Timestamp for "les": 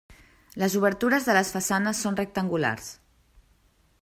0.61-0.77, 1.39-1.53